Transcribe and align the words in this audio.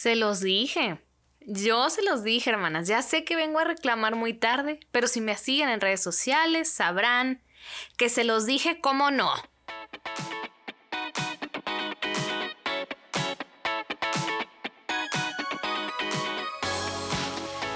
Se 0.00 0.16
los 0.16 0.40
dije. 0.40 0.98
Yo 1.40 1.90
se 1.90 2.02
los 2.02 2.24
dije, 2.24 2.48
hermanas. 2.48 2.88
Ya 2.88 3.02
sé 3.02 3.22
que 3.22 3.36
vengo 3.36 3.58
a 3.58 3.64
reclamar 3.64 4.14
muy 4.14 4.32
tarde, 4.32 4.80
pero 4.92 5.06
si 5.06 5.20
me 5.20 5.36
siguen 5.36 5.68
en 5.68 5.78
redes 5.78 6.02
sociales 6.02 6.70
sabrán 6.70 7.42
que 7.98 8.08
se 8.08 8.24
los 8.24 8.46
dije 8.46 8.80
cómo 8.80 9.10
no. 9.10 9.30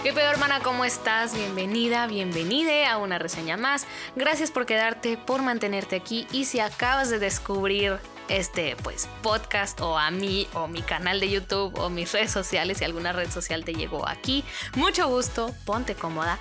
¿Qué 0.02 0.14
pedo 0.14 0.30
hermana? 0.30 0.60
¿Cómo 0.60 0.86
estás? 0.86 1.34
Bienvenida, 1.36 2.06
bienvenide 2.06 2.86
a 2.86 2.96
una 2.96 3.18
reseña 3.18 3.58
más. 3.58 3.86
Gracias 4.16 4.50
por 4.50 4.64
quedarte, 4.64 5.18
por 5.18 5.42
mantenerte 5.42 5.96
aquí 5.96 6.26
y 6.32 6.46
si 6.46 6.60
acabas 6.60 7.10
de 7.10 7.18
descubrir 7.18 7.98
este 8.28 8.76
pues 8.82 9.08
podcast 9.22 9.80
o 9.80 9.98
a 9.98 10.10
mí 10.10 10.48
o 10.54 10.66
mi 10.66 10.82
canal 10.82 11.20
de 11.20 11.30
YouTube 11.30 11.78
o 11.78 11.90
mis 11.90 12.12
redes 12.12 12.30
sociales 12.30 12.78
si 12.78 12.84
alguna 12.84 13.12
red 13.12 13.30
social 13.30 13.64
te 13.64 13.74
llegó 13.74 14.08
aquí. 14.08 14.44
Mucho 14.76 15.08
gusto, 15.08 15.54
ponte 15.64 15.94
cómoda. 15.94 16.38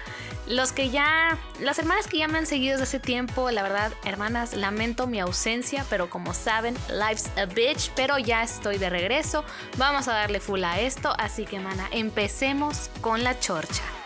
Los 0.47 0.71
que 0.73 0.89
ya, 0.89 1.37
las 1.59 1.79
hermanas 1.79 2.07
que 2.07 2.17
ya 2.17 2.27
me 2.27 2.37
han 2.37 2.45
seguido 2.45 2.73
desde 2.73 2.83
hace 2.83 2.99
tiempo, 2.99 3.49
la 3.51 3.63
verdad, 3.63 3.93
hermanas, 4.03 4.53
lamento 4.53 5.07
mi 5.07 5.19
ausencia, 5.19 5.85
pero 5.89 6.09
como 6.09 6.33
saben, 6.33 6.75
life's 6.89 7.29
a 7.37 7.45
bitch, 7.45 7.91
pero 7.95 8.17
ya 8.17 8.43
estoy 8.43 8.77
de 8.77 8.89
regreso. 8.89 9.45
Vamos 9.77 10.07
a 10.07 10.13
darle 10.13 10.39
full 10.39 10.63
a 10.63 10.81
esto, 10.81 11.13
así 11.17 11.45
que 11.45 11.59
mana, 11.59 11.87
empecemos 11.91 12.89
con 13.01 13.23
la 13.23 13.39
chorcha. 13.39 14.02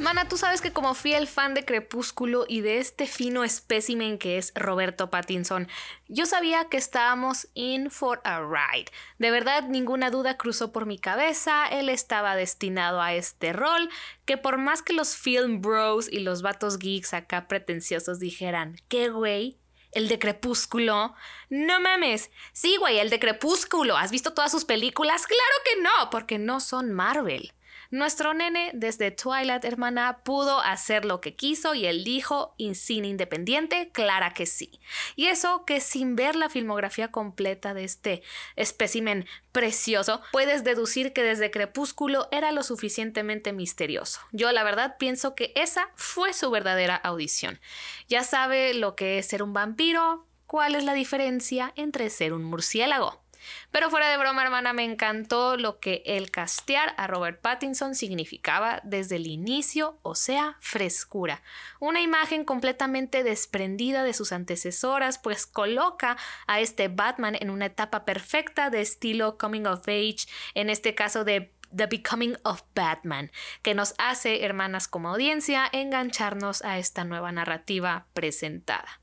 Mana, 0.00 0.28
tú 0.28 0.36
sabes 0.36 0.60
que 0.60 0.72
como 0.72 0.94
fiel 0.94 1.26
fan 1.26 1.54
de 1.54 1.64
Crepúsculo 1.64 2.44
y 2.48 2.60
de 2.60 2.78
este 2.78 3.08
fino 3.08 3.42
espécimen 3.42 4.16
que 4.16 4.38
es 4.38 4.52
Roberto 4.54 5.10
Pattinson, 5.10 5.66
yo 6.06 6.24
sabía 6.24 6.68
que 6.68 6.76
estábamos 6.76 7.48
in 7.54 7.90
for 7.90 8.20
a 8.22 8.40
ride. 8.40 8.92
De 9.18 9.32
verdad, 9.32 9.64
ninguna 9.64 10.10
duda 10.10 10.36
cruzó 10.36 10.70
por 10.70 10.86
mi 10.86 11.00
cabeza, 11.00 11.66
él 11.66 11.88
estaba 11.88 12.36
destinado 12.36 13.02
a 13.02 13.12
este 13.12 13.52
rol, 13.52 13.90
que 14.24 14.36
por 14.36 14.56
más 14.56 14.82
que 14.82 14.92
los 14.92 15.16
film 15.16 15.60
bros 15.60 16.08
y 16.10 16.20
los 16.20 16.42
vatos 16.42 16.78
geeks 16.78 17.12
acá 17.12 17.48
pretenciosos 17.48 18.20
dijeran, 18.20 18.80
¿qué 18.86 19.08
güey? 19.08 19.58
El 19.90 20.06
de 20.06 20.20
Crepúsculo. 20.20 21.14
No 21.48 21.80
mames. 21.80 22.30
Sí, 22.52 22.76
güey, 22.76 23.00
el 23.00 23.10
de 23.10 23.18
Crepúsculo. 23.18 23.96
¿Has 23.96 24.12
visto 24.12 24.32
todas 24.32 24.52
sus 24.52 24.64
películas? 24.64 25.26
Claro 25.26 25.42
que 25.64 25.82
no, 25.82 26.10
porque 26.10 26.38
no 26.38 26.60
son 26.60 26.92
Marvel. 26.92 27.52
Nuestro 27.90 28.34
nene 28.34 28.70
desde 28.74 29.10
Twilight, 29.10 29.64
hermana, 29.64 30.20
pudo 30.22 30.60
hacer 30.60 31.06
lo 31.06 31.22
que 31.22 31.36
quiso 31.36 31.74
y 31.74 31.86
él 31.86 32.04
dijo, 32.04 32.54
cine 32.74 33.08
independiente, 33.08 33.90
clara 33.92 34.34
que 34.34 34.44
sí. 34.44 34.78
Y 35.16 35.26
eso 35.26 35.64
que 35.64 35.80
sin 35.80 36.14
ver 36.14 36.36
la 36.36 36.50
filmografía 36.50 37.10
completa 37.10 37.72
de 37.72 37.84
este 37.84 38.22
espécimen 38.56 39.26
precioso, 39.52 40.20
puedes 40.32 40.64
deducir 40.64 41.14
que 41.14 41.22
desde 41.22 41.50
Crepúsculo 41.50 42.28
era 42.30 42.52
lo 42.52 42.62
suficientemente 42.62 43.54
misterioso. 43.54 44.20
Yo 44.32 44.52
la 44.52 44.64
verdad 44.64 44.96
pienso 44.98 45.34
que 45.34 45.52
esa 45.56 45.88
fue 45.96 46.34
su 46.34 46.50
verdadera 46.50 46.96
audición. 46.96 47.58
Ya 48.06 48.22
sabe 48.22 48.74
lo 48.74 48.96
que 48.96 49.18
es 49.18 49.26
ser 49.26 49.42
un 49.42 49.54
vampiro, 49.54 50.26
cuál 50.46 50.74
es 50.74 50.84
la 50.84 50.92
diferencia 50.92 51.72
entre 51.74 52.10
ser 52.10 52.34
un 52.34 52.44
murciélago. 52.44 53.22
Pero 53.70 53.90
fuera 53.90 54.08
de 54.10 54.16
broma, 54.16 54.42
hermana, 54.42 54.72
me 54.72 54.84
encantó 54.84 55.56
lo 55.56 55.80
que 55.80 56.02
el 56.06 56.30
castear 56.30 56.94
a 56.96 57.06
Robert 57.06 57.40
Pattinson 57.40 57.94
significaba 57.94 58.80
desde 58.84 59.16
el 59.16 59.26
inicio, 59.26 59.98
o 60.02 60.14
sea, 60.14 60.56
frescura. 60.60 61.42
Una 61.80 62.00
imagen 62.00 62.44
completamente 62.44 63.22
desprendida 63.22 64.04
de 64.04 64.14
sus 64.14 64.32
antecesoras, 64.32 65.18
pues 65.18 65.46
coloca 65.46 66.16
a 66.46 66.60
este 66.60 66.88
Batman 66.88 67.36
en 67.40 67.50
una 67.50 67.66
etapa 67.66 68.04
perfecta 68.04 68.70
de 68.70 68.80
estilo 68.80 69.38
coming 69.38 69.66
of 69.66 69.86
age, 69.88 70.26
en 70.54 70.70
este 70.70 70.94
caso 70.94 71.24
de 71.24 71.52
The 71.74 71.86
Becoming 71.86 72.36
of 72.44 72.62
Batman, 72.74 73.30
que 73.62 73.74
nos 73.74 73.94
hace, 73.98 74.44
hermanas 74.44 74.88
como 74.88 75.10
audiencia, 75.10 75.68
engancharnos 75.70 76.62
a 76.64 76.78
esta 76.78 77.04
nueva 77.04 77.32
narrativa 77.32 78.06
presentada. 78.14 79.00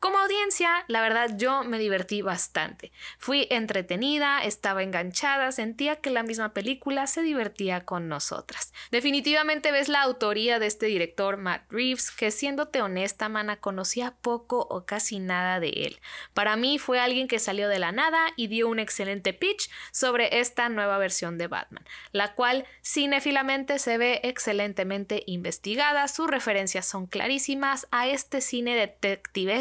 Como 0.00 0.18
audiencia, 0.18 0.84
la 0.88 1.00
verdad 1.00 1.30
yo 1.36 1.64
me 1.64 1.78
divertí 1.78 2.22
bastante. 2.22 2.92
Fui 3.18 3.46
entretenida, 3.50 4.42
estaba 4.42 4.82
enganchada, 4.82 5.52
sentía 5.52 5.96
que 5.96 6.10
la 6.10 6.22
misma 6.22 6.52
película 6.52 7.06
se 7.06 7.22
divertía 7.22 7.84
con 7.84 8.08
nosotras. 8.08 8.72
Definitivamente 8.90 9.72
ves 9.72 9.88
la 9.88 10.02
autoría 10.02 10.58
de 10.58 10.66
este 10.66 10.86
director 10.86 11.36
Matt 11.36 11.70
Reeves, 11.70 12.10
que 12.10 12.30
siéndote 12.30 12.82
honesta, 12.82 13.28
mana, 13.28 13.56
conocía 13.56 14.14
poco 14.20 14.66
o 14.70 14.84
casi 14.84 15.18
nada 15.18 15.60
de 15.60 15.68
él. 15.68 16.00
Para 16.34 16.56
mí 16.56 16.78
fue 16.78 17.00
alguien 17.00 17.28
que 17.28 17.38
salió 17.38 17.68
de 17.68 17.78
la 17.78 17.92
nada 17.92 18.28
y 18.36 18.46
dio 18.46 18.68
un 18.68 18.78
excelente 18.78 19.32
pitch 19.32 19.70
sobre 19.90 20.40
esta 20.40 20.68
nueva 20.68 20.98
versión 20.98 21.38
de 21.38 21.46
Batman, 21.46 21.84
la 22.12 22.34
cual 22.34 22.66
cinéfilamente 22.84 23.78
se 23.78 23.98
ve 23.98 24.20
excelentemente 24.24 25.22
investigada, 25.26 26.08
sus 26.08 26.28
referencias 26.28 26.86
son 26.86 27.06
clarísimas 27.06 27.86
a 27.90 28.08
este 28.08 28.40
cine 28.40 28.74
detective 28.74 29.51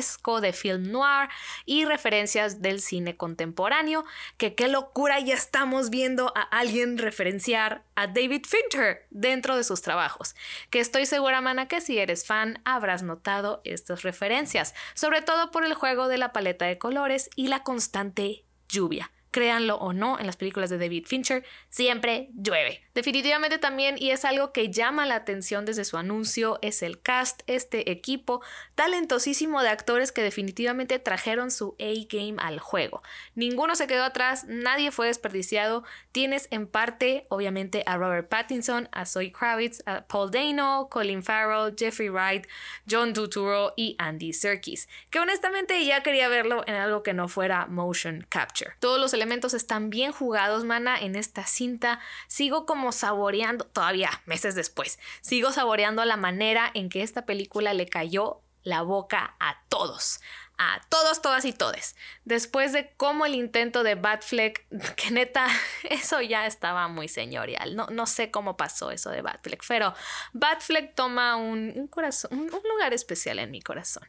de 0.42 0.54
film 0.54 0.92
noir 0.92 1.30
y 1.66 1.86
referencias 1.86 2.62
del 2.62 2.80
cine 2.82 3.18
contemporáneo, 3.18 4.06
que 4.38 4.56
qué 4.56 4.68
locura 4.68 5.20
ya 5.20 5.34
estamos 5.34 5.90
viendo 5.90 6.32
a 6.36 6.42
alguien 6.42 6.98
referenciar 6.98 7.84
a 7.96 8.08
David 8.08 8.46
Fincher 8.48 9.06
dentro 9.10 9.58
de 9.58 9.64
sus 9.64 9.82
trabajos, 9.82 10.36
que 10.70 10.80
estoy 10.80 11.06
segura, 11.06 11.42
mana, 11.42 11.68
que 11.68 11.82
si 11.82 11.98
eres 11.98 12.26
fan 12.26 12.62
habrás 12.64 13.04
notado 13.04 13.62
estas 13.66 14.04
referencias, 14.04 14.74
sobre 14.94 15.22
todo 15.22 15.52
por 15.52 15.66
el 15.66 15.74
juego 15.74 16.08
de 16.08 16.18
la 16.18 16.32
paleta 16.32 16.66
de 16.66 16.78
colores 16.78 17.30
y 17.36 17.48
la 17.48 17.64
constante 17.64 18.46
lluvia 18.70 19.12
créanlo 19.32 19.78
o 19.78 19.94
no, 19.94 20.20
en 20.20 20.28
las 20.28 20.38
películas 20.38 20.70
de 20.70 20.78
David 20.78 21.06
Fincher, 21.08 21.44
siempre 21.70 22.30
llueve. 22.34 22.84
Definitivamente 22.94 23.58
también, 23.58 23.96
y 23.98 24.12
es 24.12 24.26
algo 24.26 24.52
que 24.52 24.70
llama 24.70 25.06
la 25.06 25.16
atención 25.16 25.66
desde 25.66 25.86
su 25.86 25.98
anuncio, 25.98 26.60
es 26.62 26.84
el 26.84 27.02
cast, 27.02 27.42
este 27.48 27.92
equipo 27.92 28.42
talentosísimo 28.76 29.62
de 29.62 29.70
actores 29.70 30.12
que 30.12 30.22
definitivamente 30.22 31.00
trajeron 31.00 31.52
su 31.52 31.76
A-game 31.80 32.36
al 32.40 32.60
juego. 32.60 33.02
Ninguno 33.36 33.76
se 33.76 33.88
quedó 33.88 34.04
atrás, 34.04 34.46
nadie 34.48 34.92
fue 34.92 35.08
desperdiciado. 35.08 35.84
Tienes 36.12 36.48
en 36.52 36.68
parte, 36.68 37.26
obviamente, 37.30 37.84
a 37.86 37.98
Robert 37.98 38.28
Pattinson, 38.28 38.90
a 38.92 39.06
Zoe 39.06 39.32
Kravitz, 39.32 39.82
a 39.86 40.06
Paul 40.08 40.32
Dano, 40.32 40.90
Colin 40.92 41.24
Farrell, 41.24 41.74
Jeffrey 41.78 42.10
Wright, 42.10 42.48
John 42.90 43.14
Turturro 43.14 43.74
y 43.78 43.96
Andy 43.98 44.34
Serkis, 44.34 44.90
que 45.10 45.20
honestamente 45.20 45.86
ya 45.86 46.04
quería 46.04 46.28
verlo 46.28 46.64
en 46.68 46.76
algo 46.76 47.04
que 47.04 47.14
no 47.14 47.28
fuera 47.28 47.68
motion 47.68 48.26
capture. 48.30 48.72
Todos 48.80 49.00
los 49.00 49.14
elementos 49.22 49.54
están 49.54 49.92
bien 49.92 50.12
jugados, 50.12 50.64
mana, 50.64 51.00
en 51.00 51.16
esta 51.16 51.46
cinta. 51.46 52.00
Sigo 52.28 52.66
como 52.66 52.92
saboreando, 52.92 53.66
todavía 53.66 54.10
meses 54.26 54.56
después, 54.56 54.98
sigo 55.22 55.52
saboreando 55.52 56.04
la 56.06 56.18
manera 56.18 56.72
en 56.74 56.90
que 56.90 57.04
esta 57.04 57.26
película 57.26 57.74
le 57.74 57.88
cayó 57.88 58.42
la 58.64 58.82
boca 58.82 59.36
a 59.40 59.62
todos 59.70 60.22
a 60.62 60.80
todos, 60.90 61.24
todas 61.24 61.44
y 61.46 61.54
todes. 61.54 61.96
Después 62.24 62.72
de 62.72 62.92
cómo 62.96 63.26
el 63.26 63.34
intento 63.34 63.82
de 63.82 63.96
Batfleck, 63.96 64.68
que 64.96 65.10
neta, 65.10 65.48
eso 65.90 66.22
ya 66.22 66.46
estaba 66.46 66.88
muy 66.88 67.08
señorial. 67.08 67.76
No, 67.76 67.88
no 67.88 68.06
sé 68.06 68.30
cómo 68.30 68.58
pasó 68.58 68.92
eso 68.92 69.10
de 69.10 69.24
Batfleck, 69.24 69.64
pero 69.68 69.96
Batfleck 70.34 70.94
toma 70.94 71.36
un, 71.36 71.88
corazón, 71.88 72.30
un, 72.32 72.62
lugar 72.72 72.94
especial 72.94 73.40
en 73.40 73.50
mi 73.50 73.60
corazón. 73.62 74.08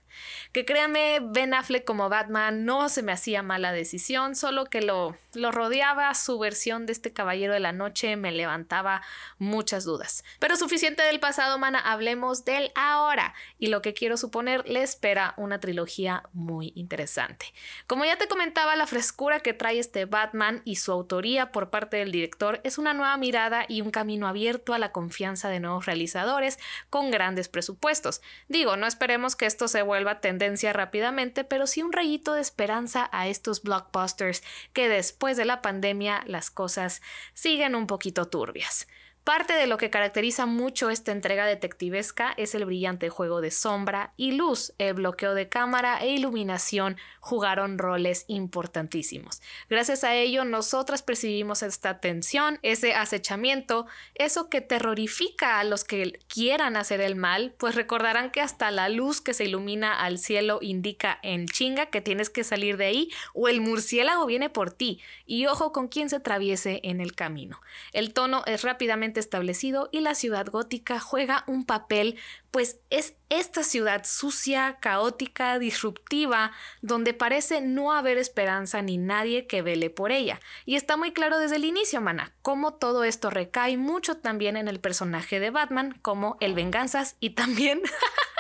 Que 0.52 0.66
créanme, 0.66 1.20
Ben 1.22 1.54
Affleck 1.54 1.84
como 1.84 2.10
Batman 2.10 2.66
no 2.66 2.90
se 2.90 3.02
me 3.02 3.12
hacía 3.12 3.42
mala 3.42 3.72
decisión, 3.72 4.36
solo 4.36 4.66
que 4.66 4.82
lo, 4.82 5.16
lo 5.32 5.52
rodeaba 5.52 6.12
su 6.14 6.38
versión 6.38 6.84
de 6.84 6.92
este 6.92 7.14
Caballero 7.14 7.54
de 7.54 7.60
la 7.60 7.72
Noche 7.72 8.14
me 8.16 8.30
levantaba 8.30 9.00
muchas 9.38 9.84
dudas. 9.84 10.22
Pero 10.38 10.56
suficiente 10.56 11.02
del 11.02 11.18
pasado, 11.18 11.56
mana, 11.56 11.78
hablemos 11.78 12.44
del 12.44 12.72
ahora. 12.74 13.32
Y 13.58 13.68
lo 13.68 13.80
que 13.80 13.94
quiero 13.94 14.18
suponer 14.18 14.68
le 14.68 14.82
espera 14.82 15.32
una 15.38 15.58
trilogía 15.58 16.24
muy 16.32 16.41
interesante. 16.74 17.46
Como 17.86 18.04
ya 18.04 18.16
te 18.16 18.28
comentaba, 18.28 18.76
la 18.76 18.86
frescura 18.86 19.40
que 19.40 19.52
trae 19.52 19.78
este 19.78 20.04
Batman 20.04 20.62
y 20.64 20.76
su 20.76 20.92
autoría 20.92 21.52
por 21.52 21.70
parte 21.70 21.98
del 21.98 22.12
director 22.12 22.60
es 22.64 22.78
una 22.78 22.94
nueva 22.94 23.16
mirada 23.16 23.64
y 23.68 23.80
un 23.80 23.90
camino 23.90 24.26
abierto 24.26 24.74
a 24.74 24.78
la 24.78 24.92
confianza 24.92 25.48
de 25.48 25.60
nuevos 25.60 25.86
realizadores 25.86 26.58
con 26.90 27.10
grandes 27.10 27.48
presupuestos. 27.48 28.20
Digo, 28.48 28.76
no 28.76 28.86
esperemos 28.86 29.36
que 29.36 29.46
esto 29.46 29.68
se 29.68 29.82
vuelva 29.82 30.20
tendencia 30.20 30.72
rápidamente, 30.72 31.44
pero 31.44 31.66
sí 31.66 31.82
un 31.82 31.92
rayito 31.92 32.34
de 32.34 32.40
esperanza 32.40 33.08
a 33.12 33.28
estos 33.28 33.62
blockbusters 33.62 34.42
que 34.72 34.88
después 34.88 35.36
de 35.36 35.44
la 35.44 35.62
pandemia 35.62 36.22
las 36.26 36.50
cosas 36.50 37.02
siguen 37.34 37.74
un 37.74 37.86
poquito 37.86 38.28
turbias. 38.28 38.86
Parte 39.24 39.52
de 39.52 39.68
lo 39.68 39.78
que 39.78 39.88
caracteriza 39.88 40.46
mucho 40.46 40.90
esta 40.90 41.12
entrega 41.12 41.46
detectivesca 41.46 42.34
es 42.36 42.56
el 42.56 42.64
brillante 42.64 43.08
juego 43.08 43.40
de 43.40 43.52
sombra 43.52 44.14
y 44.16 44.32
luz. 44.32 44.72
El 44.78 44.94
bloqueo 44.94 45.34
de 45.34 45.48
cámara 45.48 46.02
e 46.02 46.08
iluminación 46.08 46.96
jugaron 47.20 47.78
roles 47.78 48.24
importantísimos. 48.26 49.40
Gracias 49.70 50.02
a 50.02 50.16
ello, 50.16 50.44
nosotras 50.44 51.02
percibimos 51.02 51.62
esta 51.62 52.00
tensión, 52.00 52.58
ese 52.62 52.94
acechamiento, 52.94 53.86
eso 54.16 54.50
que 54.50 54.60
terrorifica 54.60 55.60
a 55.60 55.64
los 55.64 55.84
que 55.84 56.18
quieran 56.26 56.74
hacer 56.74 57.00
el 57.00 57.14
mal, 57.14 57.54
pues 57.58 57.76
recordarán 57.76 58.32
que 58.32 58.40
hasta 58.40 58.72
la 58.72 58.88
luz 58.88 59.20
que 59.20 59.34
se 59.34 59.44
ilumina 59.44 60.00
al 60.00 60.18
cielo 60.18 60.58
indica 60.60 61.20
en 61.22 61.46
chinga 61.46 61.86
que 61.86 62.00
tienes 62.00 62.28
que 62.28 62.42
salir 62.42 62.76
de 62.76 62.86
ahí 62.86 63.10
o 63.34 63.48
el 63.48 63.60
murciélago 63.60 64.26
viene 64.26 64.50
por 64.50 64.72
ti. 64.72 65.00
Y 65.26 65.46
ojo 65.46 65.70
con 65.70 65.86
quien 65.86 66.10
se 66.10 66.16
atraviese 66.16 66.80
en 66.82 67.00
el 67.00 67.14
camino. 67.14 67.60
El 67.92 68.12
tono 68.12 68.42
es 68.46 68.62
rápidamente 68.62 69.11
establecido 69.20 69.88
y 69.92 70.00
la 70.00 70.14
ciudad 70.14 70.46
gótica 70.46 71.00
juega 71.00 71.44
un 71.46 71.64
papel, 71.64 72.18
pues 72.50 72.78
es 72.90 73.14
esta 73.28 73.62
ciudad 73.64 74.04
sucia, 74.04 74.78
caótica, 74.80 75.58
disruptiva, 75.58 76.52
donde 76.80 77.14
parece 77.14 77.60
no 77.60 77.92
haber 77.92 78.18
esperanza 78.18 78.82
ni 78.82 78.98
nadie 78.98 79.46
que 79.46 79.62
vele 79.62 79.90
por 79.90 80.12
ella. 80.12 80.40
Y 80.66 80.76
está 80.76 80.96
muy 80.96 81.12
claro 81.12 81.38
desde 81.38 81.56
el 81.56 81.64
inicio, 81.64 82.00
mana, 82.00 82.34
cómo 82.42 82.74
todo 82.74 83.04
esto 83.04 83.30
recae 83.30 83.76
mucho 83.76 84.18
también 84.18 84.56
en 84.56 84.68
el 84.68 84.80
personaje 84.80 85.40
de 85.40 85.50
Batman, 85.50 85.98
como 86.02 86.36
el 86.40 86.54
Venganzas 86.54 87.16
y 87.20 87.30
también... 87.30 87.82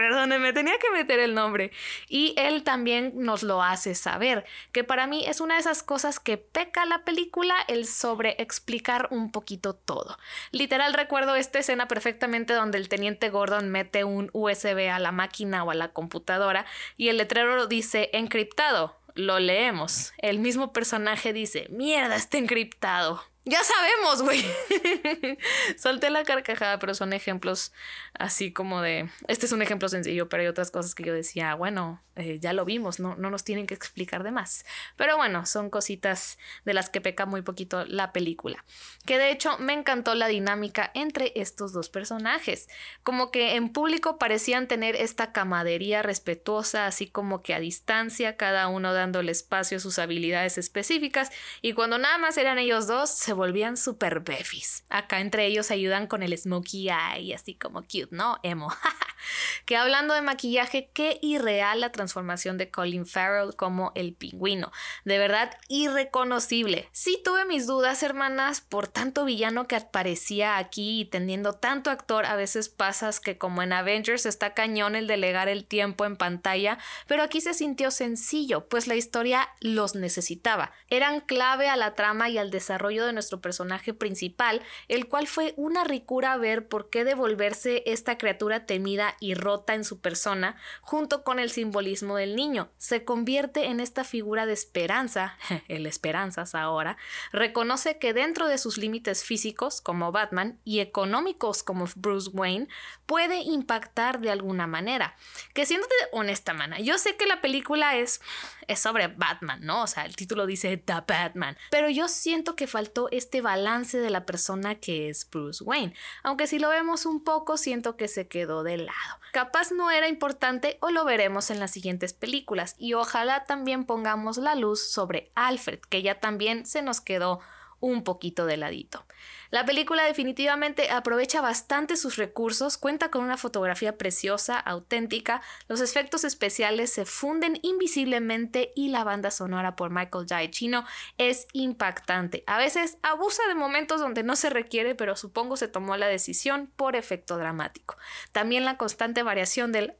me 0.00 0.52
tenía 0.52 0.78
que 0.78 0.90
meter 0.90 1.20
el 1.20 1.34
nombre. 1.34 1.70
Y 2.08 2.34
él 2.36 2.62
también 2.62 3.12
nos 3.14 3.42
lo 3.42 3.62
hace 3.62 3.94
saber, 3.94 4.44
que 4.72 4.84
para 4.84 5.06
mí 5.06 5.24
es 5.26 5.40
una 5.40 5.54
de 5.54 5.60
esas 5.60 5.82
cosas 5.82 6.20
que 6.20 6.38
peca 6.38 6.84
la 6.86 7.04
película, 7.04 7.54
el 7.68 7.86
sobre 7.86 8.36
explicar 8.38 9.08
un 9.10 9.30
poquito 9.32 9.74
todo. 9.74 10.18
Literal 10.50 10.94
recuerdo 10.94 11.36
esta 11.36 11.58
escena 11.58 11.88
perfectamente 11.88 12.54
donde 12.54 12.78
el 12.78 12.88
teniente 12.88 13.30
Gordon 13.30 13.70
mete 13.70 14.04
un 14.04 14.30
USB 14.32 14.90
a 14.90 14.98
la 14.98 15.12
máquina 15.12 15.64
o 15.64 15.70
a 15.70 15.74
la 15.74 15.92
computadora 15.92 16.66
y 16.96 17.08
el 17.08 17.16
letrero 17.16 17.66
dice 17.66 18.10
encriptado. 18.12 18.96
Lo 19.14 19.40
leemos. 19.40 20.12
El 20.18 20.38
mismo 20.38 20.72
personaje 20.72 21.32
dice, 21.32 21.66
mierda, 21.70 22.14
está 22.16 22.38
encriptado. 22.38 23.22
Ya 23.44 23.60
sabemos, 23.64 24.22
güey. 24.22 24.44
Solté 25.78 26.10
la 26.10 26.24
carcajada, 26.24 26.78
pero 26.78 26.94
son 26.94 27.12
ejemplos 27.14 27.72
así 28.12 28.52
como 28.52 28.82
de... 28.82 29.08
Este 29.28 29.46
es 29.46 29.52
un 29.52 29.62
ejemplo 29.62 29.88
sencillo, 29.88 30.28
pero 30.28 30.42
hay 30.42 30.48
otras 30.48 30.70
cosas 30.70 30.94
que 30.94 31.04
yo 31.04 31.14
decía, 31.14 31.54
bueno, 31.54 32.02
eh, 32.16 32.38
ya 32.38 32.52
lo 32.52 32.66
vimos, 32.66 33.00
no, 33.00 33.16
no 33.16 33.30
nos 33.30 33.44
tienen 33.44 33.66
que 33.66 33.72
explicar 33.72 34.24
de 34.24 34.30
más. 34.30 34.66
Pero 34.96 35.16
bueno, 35.16 35.46
son 35.46 35.70
cositas 35.70 36.38
de 36.66 36.74
las 36.74 36.90
que 36.90 37.00
peca 37.00 37.24
muy 37.24 37.40
poquito 37.40 37.86
la 37.86 38.12
película. 38.12 38.64
Que 39.06 39.16
de 39.16 39.30
hecho 39.30 39.56
me 39.58 39.72
encantó 39.72 40.14
la 40.14 40.28
dinámica 40.28 40.90
entre 40.94 41.32
estos 41.36 41.72
dos 41.72 41.88
personajes. 41.88 42.68
Como 43.02 43.30
que 43.30 43.54
en 43.54 43.70
público 43.70 44.18
parecían 44.18 44.68
tener 44.68 44.96
esta 44.96 45.32
camadería 45.32 46.02
respetuosa, 46.02 46.86
así 46.86 47.08
como 47.08 47.42
que 47.42 47.54
a 47.54 47.60
distancia, 47.60 48.36
cada 48.36 48.68
uno 48.68 48.92
dándole 48.92 49.32
espacio 49.32 49.78
a 49.78 49.80
sus 49.80 49.98
habilidades 49.98 50.58
específicas. 50.58 51.30
Y 51.62 51.72
cuando 51.72 51.96
nada 51.96 52.18
más 52.18 52.36
eran 52.36 52.58
ellos 52.58 52.86
dos, 52.86 53.29
se 53.30 53.34
volvían 53.34 53.76
super 53.76 54.18
befis. 54.18 54.82
Acá 54.88 55.20
entre 55.20 55.46
ellos 55.46 55.70
ayudan 55.70 56.08
con 56.08 56.24
el 56.24 56.36
smokey 56.36 56.88
eye, 56.88 57.32
así 57.32 57.54
como 57.54 57.82
cute, 57.82 58.08
¿no? 58.10 58.40
Emo. 58.42 58.72
que 59.66 59.76
hablando 59.76 60.14
de 60.14 60.20
maquillaje, 60.20 60.90
qué 60.92 61.20
irreal 61.22 61.80
la 61.80 61.92
transformación 61.92 62.58
de 62.58 62.72
Colin 62.72 63.06
Farrell 63.06 63.54
como 63.54 63.92
el 63.94 64.14
pingüino. 64.14 64.72
De 65.04 65.18
verdad, 65.18 65.56
irreconocible. 65.68 66.88
Sí 66.90 67.20
tuve 67.24 67.44
mis 67.44 67.68
dudas, 67.68 68.02
hermanas, 68.02 68.62
por 68.62 68.88
tanto 68.88 69.24
villano 69.24 69.68
que 69.68 69.76
aparecía 69.76 70.56
aquí 70.56 71.02
y 71.02 71.04
teniendo 71.04 71.52
tanto 71.52 71.90
actor, 71.90 72.26
a 72.26 72.34
veces 72.34 72.68
pasas 72.68 73.20
que 73.20 73.38
como 73.38 73.62
en 73.62 73.72
Avengers 73.72 74.26
está 74.26 74.54
cañón 74.54 74.96
el 74.96 75.06
delegar 75.06 75.48
el 75.48 75.66
tiempo 75.66 76.04
en 76.04 76.16
pantalla, 76.16 76.78
pero 77.06 77.22
aquí 77.22 77.40
se 77.40 77.54
sintió 77.54 77.92
sencillo, 77.92 78.66
pues 78.68 78.88
la 78.88 78.96
historia 78.96 79.50
los 79.60 79.94
necesitaba. 79.94 80.72
Eran 80.88 81.20
clave 81.20 81.68
a 81.68 81.76
la 81.76 81.94
trama 81.94 82.28
y 82.28 82.38
al 82.38 82.50
desarrollo 82.50 83.06
de 83.06 83.12
nuestro 83.20 83.42
personaje 83.42 83.92
principal, 83.92 84.62
el 84.88 85.06
cual 85.06 85.26
fue 85.26 85.52
una 85.58 85.84
ricura 85.84 86.38
ver 86.38 86.68
por 86.68 86.88
qué 86.88 87.04
devolverse 87.04 87.82
esta 87.84 88.16
criatura 88.16 88.64
temida 88.64 89.14
y 89.20 89.34
rota 89.34 89.74
en 89.74 89.84
su 89.84 90.00
persona, 90.00 90.56
junto 90.80 91.22
con 91.22 91.38
el 91.38 91.50
simbolismo 91.50 92.16
del 92.16 92.34
niño. 92.34 92.70
Se 92.78 93.04
convierte 93.04 93.66
en 93.66 93.80
esta 93.80 94.04
figura 94.04 94.46
de 94.46 94.54
esperanza, 94.54 95.36
el 95.68 95.84
esperanzas 95.84 96.54
ahora, 96.54 96.96
reconoce 97.30 97.98
que 97.98 98.14
dentro 98.14 98.48
de 98.48 98.56
sus 98.56 98.78
límites 98.78 99.22
físicos, 99.22 99.82
como 99.82 100.12
Batman, 100.12 100.58
y 100.64 100.80
económicos, 100.80 101.62
como 101.62 101.86
Bruce 101.96 102.30
Wayne, 102.32 102.68
puede 103.04 103.42
impactar 103.42 104.20
de 104.20 104.30
alguna 104.30 104.66
manera. 104.66 105.14
Que 105.52 105.66
siéndote 105.66 105.94
honesta, 106.12 106.54
mana, 106.54 106.80
yo 106.80 106.96
sé 106.96 107.16
que 107.16 107.26
la 107.26 107.42
película 107.42 107.96
es, 107.96 108.22
es 108.66 108.80
sobre 108.80 109.08
Batman, 109.08 109.60
¿no? 109.62 109.82
O 109.82 109.86
sea, 109.86 110.06
el 110.06 110.16
título 110.16 110.46
dice 110.46 110.78
The 110.78 111.02
Batman, 111.06 111.58
pero 111.70 111.90
yo 111.90 112.08
siento 112.08 112.56
que 112.56 112.66
faltó 112.66 113.09
este 113.12 113.40
balance 113.40 113.98
de 113.98 114.10
la 114.10 114.26
persona 114.26 114.74
que 114.76 115.08
es 115.08 115.28
Bruce 115.30 115.62
Wayne. 115.64 115.94
Aunque 116.22 116.46
si 116.46 116.58
lo 116.58 116.68
vemos 116.68 117.06
un 117.06 117.22
poco, 117.22 117.56
siento 117.56 117.96
que 117.96 118.08
se 118.08 118.28
quedó 118.28 118.62
de 118.62 118.78
lado. 118.78 119.20
Capaz 119.32 119.70
no 119.72 119.90
era 119.90 120.08
importante 120.08 120.78
o 120.80 120.90
lo 120.90 121.04
veremos 121.04 121.50
en 121.50 121.60
las 121.60 121.70
siguientes 121.70 122.12
películas 122.12 122.74
y 122.78 122.94
ojalá 122.94 123.44
también 123.44 123.84
pongamos 123.84 124.38
la 124.38 124.54
luz 124.54 124.90
sobre 124.90 125.30
Alfred, 125.34 125.80
que 125.80 126.02
ya 126.02 126.20
también 126.20 126.66
se 126.66 126.82
nos 126.82 127.00
quedó 127.00 127.40
un 127.80 128.04
poquito 128.04 128.46
de 128.46 128.56
ladito. 128.56 129.04
La 129.50 129.64
película 129.64 130.04
definitivamente 130.04 130.90
aprovecha 130.90 131.40
bastante 131.40 131.96
sus 131.96 132.16
recursos, 132.16 132.78
cuenta 132.78 133.10
con 133.10 133.24
una 133.24 133.36
fotografía 133.36 133.98
preciosa, 133.98 134.58
auténtica, 134.58 135.42
los 135.66 135.80
efectos 135.80 136.22
especiales 136.22 136.92
se 136.92 137.04
funden 137.04 137.58
invisiblemente 137.62 138.72
y 138.76 138.90
la 138.90 139.02
banda 139.02 139.32
sonora 139.32 139.74
por 139.74 139.90
Michael 139.90 140.26
Giacchino 140.26 140.84
es 141.18 141.48
impactante. 141.52 142.44
A 142.46 142.58
veces 142.58 142.98
abusa 143.02 143.42
de 143.48 143.56
momentos 143.56 144.00
donde 144.00 144.22
no 144.22 144.36
se 144.36 144.50
requiere, 144.50 144.94
pero 144.94 145.16
supongo 145.16 145.56
se 145.56 145.66
tomó 145.66 145.96
la 145.96 146.06
decisión 146.06 146.70
por 146.76 146.94
efecto 146.94 147.36
dramático. 147.36 147.96
También 148.30 148.64
la 148.64 148.76
constante 148.76 149.24
variación 149.24 149.72
del 149.72 149.94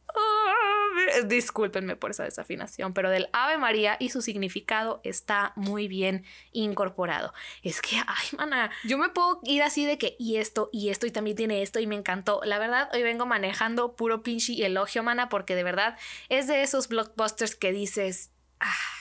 discúlpenme 1.26 1.97
por 1.97 2.11
esa 2.11 2.25
desafinación, 2.25 2.93
pero 2.94 3.11
del 3.11 3.29
Ave 3.32 3.58
María 3.58 3.97
y 3.99 4.11
su 4.11 4.23
significado 4.23 5.00
está 5.05 5.52
muy 5.56 5.88
bien 5.88 6.25
incorporado. 6.52 7.32
Es 7.62 7.81
que, 7.81 7.97
ay, 7.97 8.26
mana, 8.37 8.70
yo 8.85 8.99
me 8.99 9.08
puedo 9.08 9.41
ir 9.44 9.62
así 9.62 9.85
de 9.85 9.99
que, 9.99 10.17
y 10.19 10.37
esto, 10.37 10.70
y 10.73 10.91
esto, 10.91 11.06
y 11.06 11.11
también 11.11 11.37
tiene 11.37 11.62
esto, 11.62 11.81
y 11.81 11.87
me 11.87 11.97
encantó. 11.97 12.41
La 12.44 12.58
verdad, 12.58 12.88
hoy 12.93 13.02
vengo 13.02 13.26
manejando 13.26 13.97
puro 13.97 14.23
pinche 14.23 14.64
elogio, 14.64 15.02
mana, 15.02 15.29
porque 15.29 15.55
de 15.55 15.64
verdad 15.64 15.99
es 16.29 16.47
de 16.47 16.62
esos 16.62 16.88
blockbusters 16.88 17.55
que 17.56 17.73
dices, 17.73 18.31
ah 18.61 19.00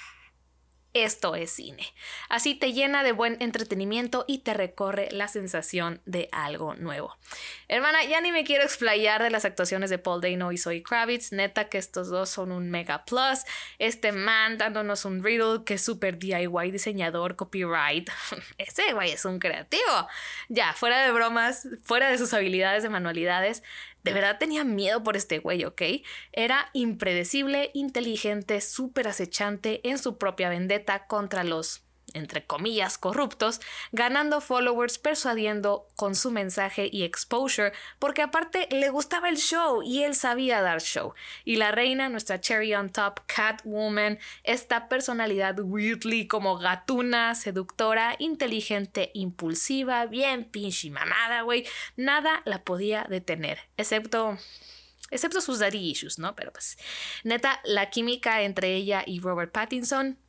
esto 0.94 1.36
es 1.36 1.52
cine. 1.52 1.86
Así 2.30 2.56
te 2.56 2.74
llena 2.74 3.04
de 3.04 3.12
buen 3.12 3.38
entretenimiento 3.40 4.26
y 4.28 4.40
te 4.40 4.54
recorre 4.54 5.10
la 5.12 5.28
sensación 5.28 6.02
de 6.06 6.30
algo 6.32 6.74
nuevo. 6.76 7.16
Hermana, 7.68 8.04
ya 8.06 8.22
ni 8.22 8.32
me 8.32 8.44
quiero 8.44 8.64
explayar 8.64 9.22
de 9.22 9.30
las 9.30 9.46
actuaciones 9.46 9.92
de 9.92 10.00
Paul 10.00 10.22
Dano 10.22 10.52
y 10.52 10.58
Zoe 10.58 10.82
Kravitz. 10.82 11.32
Neta 11.32 11.70
que 11.70 11.78
estos 11.78 12.10
dos 12.10 12.30
son 12.30 12.52
un 12.52 12.72
mega 12.72 13.06
plus. 13.06 13.40
Este 13.78 14.12
man 14.12 14.58
dándonos 14.58 15.06
un 15.06 15.24
riddle 15.24 15.64
que 15.64 15.76
es 15.76 15.86
súper 15.86 16.18
DIY, 16.18 16.72
diseñador, 16.72 17.36
copyright. 17.36 18.10
Ese 18.58 18.94
güey 18.94 19.12
es 19.12 19.26
un 19.26 19.38
creativo. 19.38 20.08
Ya, 20.48 20.74
fuera 20.74 21.04
de 21.04 21.12
bromas, 21.12 21.68
fuera 21.84 22.10
de 22.10 22.18
sus 22.18 22.34
habilidades 22.34 22.82
de 22.82 22.90
manualidades, 22.90 23.62
de 24.04 24.14
verdad 24.14 24.38
tenía 24.40 24.64
miedo 24.64 25.04
por 25.04 25.18
este 25.18 25.40
güey, 25.40 25.66
¿ok? 25.66 25.82
Era 26.32 26.70
impredecible, 26.74 27.72
inteligente, 27.74 28.62
súper 28.62 29.08
acechante 29.08 29.88
en 29.88 29.98
su 29.98 30.18
propia 30.18 30.50
vendetta 30.50 31.08
contra 31.08 31.44
los 31.44 31.84
entre 32.14 32.46
comillas, 32.46 32.98
corruptos, 32.98 33.62
ganando 33.92 34.42
followers, 34.42 34.98
persuadiendo 34.98 35.88
con 35.96 36.16
su 36.16 36.32
mensaje 36.32 36.90
y 36.92 37.04
exposure, 37.04 37.74
porque 38.00 38.22
aparte 38.22 38.68
le 38.72 38.90
gustaba 38.90 39.30
el 39.30 39.38
show 39.38 39.82
y 39.84 40.04
él 40.04 40.16
sabía 40.16 40.62
dar 40.62 40.82
show. 40.82 41.14
Y 41.46 41.58
la 41.58 41.72
reina, 41.72 42.10
nuestra 42.10 42.40
cherry 42.40 42.74
on 42.74 42.90
top, 42.90 43.22
Catwoman, 43.28 44.20
esta 44.44 44.88
personalidad 44.88 45.60
weirdly 45.60 46.28
como 46.28 46.58
gatuna, 46.58 47.36
seductora, 47.36 48.16
inteligente, 48.20 49.12
impulsiva, 49.14 50.06
bien 50.06 50.46
pinche 50.46 50.90
mamada, 50.90 51.42
güey, 51.42 51.66
nada 51.96 52.42
la 52.46 52.64
podía 52.64 53.06
detener, 53.10 53.60
excepto 53.78 54.38
excepto 55.12 55.42
sus 55.42 55.60
daddy 55.60 55.90
issues, 55.90 56.20
¿no? 56.20 56.36
Pero 56.36 56.52
pues, 56.52 56.78
neta, 57.24 57.60
la 57.64 57.90
química 57.90 58.42
entre 58.44 58.76
ella 58.76 59.04
y 59.06 59.20
Robert 59.20 59.52
Pattinson, 59.52 60.20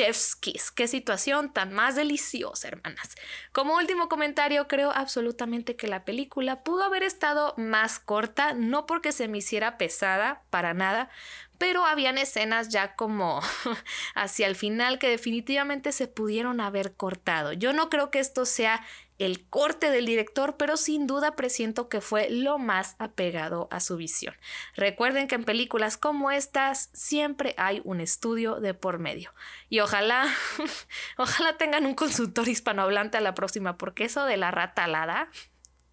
Chef's 0.00 0.34
Kiss. 0.34 0.70
Qué 0.70 0.88
situación 0.88 1.52
tan 1.52 1.74
más 1.74 1.94
deliciosa, 1.94 2.68
hermanas. 2.68 3.16
Como 3.52 3.76
último 3.76 4.08
comentario, 4.08 4.66
creo 4.66 4.90
absolutamente 4.92 5.76
que 5.76 5.88
la 5.88 6.06
película 6.06 6.64
pudo 6.64 6.84
haber 6.84 7.02
estado 7.02 7.52
más 7.58 7.98
corta, 7.98 8.54
no 8.54 8.86
porque 8.86 9.12
se 9.12 9.28
me 9.28 9.36
hiciera 9.36 9.76
pesada, 9.76 10.42
para 10.48 10.72
nada, 10.72 11.10
pero 11.58 11.84
habían 11.84 12.16
escenas 12.16 12.70
ya 12.70 12.96
como 12.96 13.42
hacia 14.14 14.46
el 14.46 14.56
final 14.56 14.98
que 14.98 15.10
definitivamente 15.10 15.92
se 15.92 16.06
pudieron 16.06 16.62
haber 16.62 16.94
cortado. 16.94 17.52
Yo 17.52 17.74
no 17.74 17.90
creo 17.90 18.10
que 18.10 18.20
esto 18.20 18.46
sea 18.46 18.82
el 19.20 19.46
corte 19.48 19.90
del 19.90 20.06
director, 20.06 20.56
pero 20.56 20.76
sin 20.76 21.06
duda 21.06 21.36
presiento 21.36 21.88
que 21.88 22.00
fue 22.00 22.30
lo 22.30 22.58
más 22.58 22.96
apegado 22.98 23.68
a 23.70 23.80
su 23.80 23.96
visión. 23.96 24.34
Recuerden 24.74 25.28
que 25.28 25.34
en 25.34 25.44
películas 25.44 25.96
como 25.96 26.30
estas 26.30 26.90
siempre 26.92 27.54
hay 27.58 27.82
un 27.84 28.00
estudio 28.00 28.60
de 28.60 28.72
por 28.72 28.98
medio. 28.98 29.32
Y 29.68 29.80
ojalá, 29.80 30.26
ojalá 31.18 31.56
tengan 31.58 31.84
un 31.84 31.94
consultor 31.94 32.48
hispanohablante 32.48 33.18
a 33.18 33.20
la 33.20 33.34
próxima, 33.34 33.76
porque 33.76 34.04
eso 34.04 34.24
de 34.24 34.38
la 34.38 34.50
rata 34.50 34.84
alada, 34.84 35.28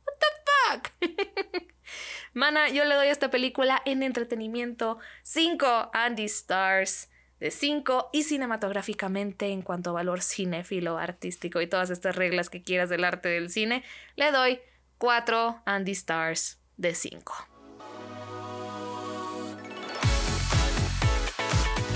what 0.06 0.14
the 0.20 1.12
fuck? 1.12 1.72
Mana, 2.34 2.70
yo 2.70 2.86
le 2.86 2.96
doy 2.96 3.08
a 3.08 3.12
esta 3.12 3.30
película 3.30 3.82
en 3.86 4.04
entretenimiento 4.04 5.00
5 5.24 5.92
Andy 5.94 6.26
Stars 6.26 7.10
de 7.40 7.52
5 7.52 8.10
y 8.14 8.24
cinematográficamente 8.24 9.48
en 9.48 9.62
cuanto 9.62 9.92
a 9.92 9.94
valor 9.94 10.22
cinéfilo, 10.22 10.98
artístico 10.98 11.62
y 11.62 11.68
todas 11.68 11.90
estas 11.90 12.16
reglas 12.16 12.50
que 12.50 12.64
quieras 12.64 12.90
del 12.90 13.04
arte 13.04 13.30
del 13.30 13.50
cine, 13.50 13.84
le 14.16 14.32
doy 14.32 14.60
4 14.98 15.62
Andy 15.66 15.92
Stars 15.92 16.60
de 16.78 16.94
5. 16.94 17.57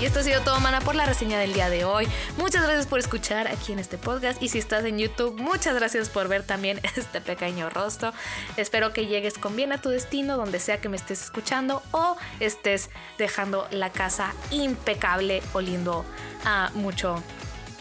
Y 0.02 0.04
esto 0.04 0.18
ha 0.18 0.24
sido 0.24 0.40
todo, 0.40 0.58
mana, 0.58 0.80
por 0.80 0.96
la 0.96 1.06
reseña 1.06 1.38
del 1.38 1.52
día 1.52 1.70
de 1.70 1.84
hoy. 1.84 2.08
Muchas 2.36 2.64
gracias 2.64 2.88
por 2.88 2.98
escuchar 2.98 3.46
aquí 3.46 3.72
en 3.72 3.78
este 3.78 3.98
podcast. 3.98 4.42
Y 4.42 4.48
si 4.48 4.58
estás 4.58 4.84
en 4.84 4.98
YouTube, 4.98 5.40
muchas 5.40 5.76
gracias 5.76 6.08
por 6.08 6.26
ver 6.26 6.42
también 6.42 6.80
este 6.96 7.20
pequeño 7.20 7.70
rostro. 7.70 8.12
Espero 8.56 8.92
que 8.92 9.06
llegues 9.06 9.38
con 9.38 9.54
bien 9.54 9.70
a 9.70 9.80
tu 9.80 9.90
destino, 9.90 10.36
donde 10.36 10.58
sea 10.58 10.80
que 10.80 10.88
me 10.88 10.96
estés 10.96 11.22
escuchando 11.22 11.84
o 11.92 12.16
estés 12.40 12.90
dejando 13.16 13.68
la 13.70 13.90
casa 13.90 14.34
impecable, 14.50 15.40
oliendo 15.52 16.04
a 16.44 16.72
mucho 16.74 17.22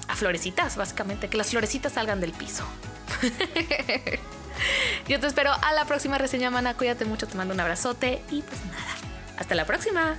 a 0.07 0.15
florecitas, 0.15 0.75
básicamente. 0.77 1.27
Que 1.27 1.37
las 1.37 1.49
florecitas 1.49 1.93
salgan 1.93 2.21
del 2.21 2.33
piso. 2.33 2.63
Yo 5.07 5.19
te 5.19 5.25
espero 5.25 5.53
a 5.59 5.73
la 5.73 5.85
próxima 5.85 6.19
reseña, 6.19 6.51
mana. 6.51 6.75
Cuídate 6.75 7.03
mucho, 7.03 7.27
te 7.27 7.35
mando 7.35 7.55
un 7.55 7.59
abrazote 7.59 8.21
y 8.29 8.43
pues 8.43 8.63
nada. 8.65 8.95
Hasta 9.39 9.55
la 9.55 9.65
próxima. 9.65 10.17